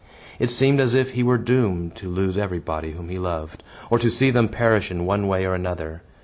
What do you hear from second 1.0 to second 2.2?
he were doomed to